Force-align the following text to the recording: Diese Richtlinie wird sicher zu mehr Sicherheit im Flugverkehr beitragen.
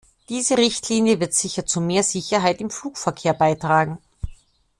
Diese 0.29 0.57
Richtlinie 0.57 1.19
wird 1.19 1.35
sicher 1.35 1.63
zu 1.63 1.79
mehr 1.79 2.01
Sicherheit 2.01 2.59
im 2.59 2.71
Flugverkehr 2.71 3.35
beitragen. 3.35 3.99